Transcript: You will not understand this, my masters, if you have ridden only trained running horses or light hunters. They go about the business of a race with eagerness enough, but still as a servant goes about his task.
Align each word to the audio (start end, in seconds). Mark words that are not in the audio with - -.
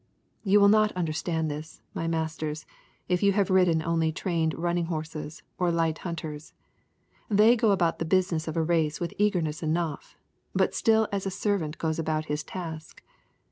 You 0.43 0.59
will 0.59 0.67
not 0.67 0.91
understand 0.93 1.51
this, 1.51 1.83
my 1.93 2.07
masters, 2.07 2.65
if 3.07 3.21
you 3.21 3.33
have 3.33 3.51
ridden 3.51 3.83
only 3.83 4.11
trained 4.11 4.57
running 4.57 4.85
horses 4.87 5.43
or 5.59 5.69
light 5.69 5.99
hunters. 5.99 6.55
They 7.29 7.55
go 7.55 7.69
about 7.69 7.99
the 7.99 8.05
business 8.05 8.47
of 8.47 8.57
a 8.57 8.63
race 8.63 8.99
with 8.99 9.13
eagerness 9.19 9.61
enough, 9.61 10.17
but 10.55 10.73
still 10.73 11.07
as 11.11 11.27
a 11.27 11.29
servant 11.29 11.77
goes 11.77 11.99
about 11.99 12.25
his 12.25 12.41
task. 12.43 13.03